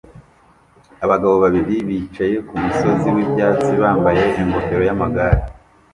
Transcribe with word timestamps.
Abagabo 1.05 1.35
babiri 1.43 1.75
bicaye 1.87 2.35
kumusozi 2.47 3.07
wibyatsi 3.15 3.71
bambaye 3.81 4.23
ingofero 4.41 4.83
yamagare 4.89 5.41